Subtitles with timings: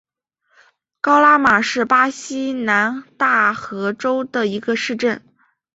[0.99, 5.21] 高拉马是巴西南大河州的一个市镇。